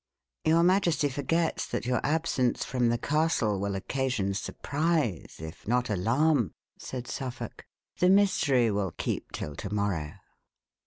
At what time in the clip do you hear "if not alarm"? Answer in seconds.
5.37-6.55